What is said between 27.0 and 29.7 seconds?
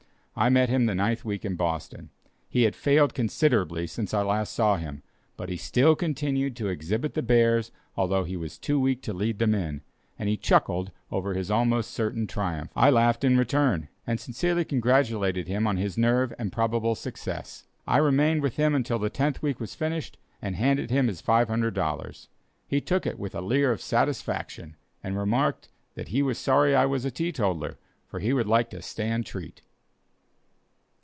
a teetotaler, for he would like to stand treat!